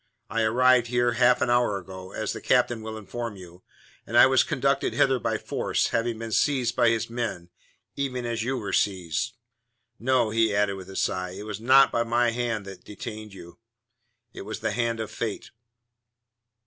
[0.31, 3.61] I arrived here half an hour ago, as the captain will inform you,
[4.07, 7.49] and I was conducted hither by force, having been seized by his men,
[7.95, 9.35] even as you were seized.
[9.99, 13.59] No," he added, with a sigh, "it was not my hand that detained you;
[14.33, 15.51] it was the hand of Fate."